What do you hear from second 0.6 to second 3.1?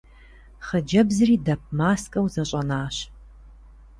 Хъыджэбзри дэп маскӏэу зэщӏэнащ.